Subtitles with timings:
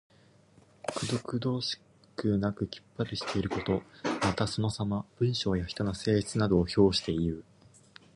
[0.95, 1.79] くどくどし
[2.15, 3.83] くなくきっぱりしていること。
[4.23, 5.05] また、そのさま。
[5.19, 7.43] 文章や人の性質などを評していう。